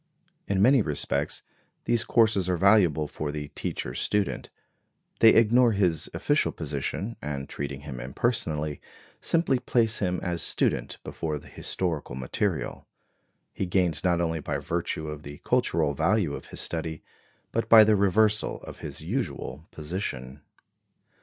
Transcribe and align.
In 0.47 0.63
many 0.63 0.81
respects 0.81 1.43
these 1.85 2.03
courses 2.03 2.49
are 2.49 2.57
valuable 2.57 3.07
for 3.07 3.31
the 3.31 3.49
teacher 3.49 3.93
student; 3.93 4.49
they 5.19 5.29
ignore 5.35 5.73
his 5.73 6.09
official 6.11 6.51
position, 6.51 7.17
and 7.21 7.47
treating 7.47 7.81
him 7.81 7.99
impersonally, 7.99 8.81
simply 9.19 9.59
place 9.59 9.99
him 9.99 10.19
as 10.23 10.41
student 10.41 10.97
before 11.03 11.37
the 11.37 11.49
historical 11.49 12.15
material. 12.15 12.87
He 13.53 13.67
gains 13.67 14.03
not 14.03 14.19
only 14.19 14.39
by 14.39 14.57
virtue 14.57 15.07
of 15.07 15.21
the 15.21 15.37
cultural 15.45 15.93
value 15.93 16.33
of 16.33 16.47
his 16.47 16.61
study, 16.61 17.03
but 17.51 17.69
by 17.69 17.83
the 17.83 17.95
reversal 17.95 18.59
of 18.63 18.79
his 18.79 19.01
usual 19.01 19.67
position. 19.69 20.41